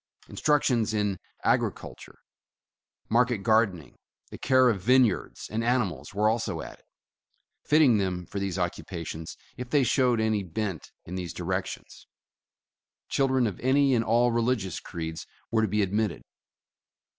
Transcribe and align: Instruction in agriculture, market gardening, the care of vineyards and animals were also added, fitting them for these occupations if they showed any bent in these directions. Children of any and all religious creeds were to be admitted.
Instruction 0.27 0.83
in 0.95 1.19
agriculture, 1.43 2.17
market 3.07 3.43
gardening, 3.43 3.97
the 4.31 4.37
care 4.39 4.67
of 4.67 4.81
vineyards 4.81 5.47
and 5.47 5.63
animals 5.63 6.11
were 6.11 6.27
also 6.27 6.59
added, 6.63 6.85
fitting 7.67 7.99
them 7.99 8.25
for 8.25 8.39
these 8.39 8.57
occupations 8.57 9.37
if 9.57 9.69
they 9.69 9.83
showed 9.83 10.19
any 10.19 10.41
bent 10.41 10.91
in 11.05 11.13
these 11.13 11.33
directions. 11.35 12.07
Children 13.09 13.45
of 13.45 13.59
any 13.59 13.93
and 13.93 14.03
all 14.03 14.31
religious 14.31 14.79
creeds 14.79 15.27
were 15.51 15.61
to 15.61 15.67
be 15.67 15.83
admitted. 15.83 16.23